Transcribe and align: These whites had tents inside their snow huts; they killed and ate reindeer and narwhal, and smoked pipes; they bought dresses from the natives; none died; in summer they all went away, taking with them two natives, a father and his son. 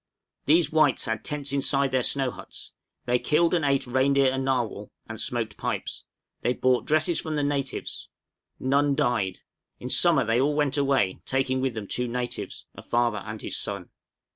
These 0.47 0.71
whites 0.71 1.05
had 1.05 1.23
tents 1.23 1.53
inside 1.53 1.91
their 1.91 2.01
snow 2.01 2.31
huts; 2.31 2.71
they 3.05 3.19
killed 3.19 3.53
and 3.53 3.63
ate 3.63 3.85
reindeer 3.85 4.31
and 4.31 4.43
narwhal, 4.43 4.89
and 5.07 5.21
smoked 5.21 5.57
pipes; 5.57 6.05
they 6.41 6.53
bought 6.53 6.85
dresses 6.85 7.19
from 7.21 7.35
the 7.35 7.43
natives; 7.43 8.09
none 8.59 8.95
died; 8.95 9.41
in 9.79 9.91
summer 9.91 10.25
they 10.25 10.41
all 10.41 10.55
went 10.55 10.75
away, 10.75 11.21
taking 11.27 11.61
with 11.61 11.75
them 11.75 11.85
two 11.85 12.07
natives, 12.07 12.65
a 12.73 12.81
father 12.81 13.19
and 13.19 13.43
his 13.43 13.55
son. 13.55 13.91